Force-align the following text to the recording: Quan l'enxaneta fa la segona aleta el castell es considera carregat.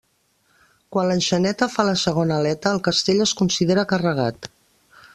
Quan 0.95 1.09
l'enxaneta 1.11 1.67
fa 1.75 1.87
la 1.91 1.95
segona 2.05 2.39
aleta 2.41 2.73
el 2.79 2.83
castell 2.91 3.25
es 3.29 3.35
considera 3.45 3.89
carregat. 3.93 4.53